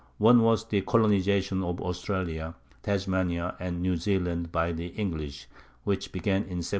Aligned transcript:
One 0.17 0.41
was 0.41 0.63
the 0.65 0.81
colonization 0.81 1.61
of 1.61 1.79
Australia, 1.79 2.55
Tasmania, 2.81 3.55
and 3.59 3.83
New 3.83 3.97
Zealand 3.97 4.51
by 4.51 4.71
the 4.71 4.87
English, 4.87 5.45
which 5.83 6.11
began 6.11 6.37
in 6.37 6.63
1788. 6.65 6.69